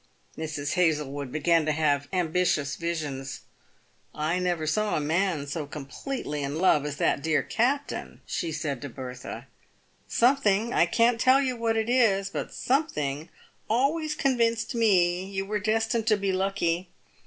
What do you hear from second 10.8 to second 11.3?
can't